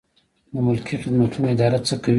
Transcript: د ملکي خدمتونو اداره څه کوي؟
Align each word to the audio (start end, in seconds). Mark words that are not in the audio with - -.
د 0.53 0.55
ملکي 0.67 0.95
خدمتونو 1.03 1.45
اداره 1.53 1.79
څه 1.87 1.95
کوي؟ 2.03 2.09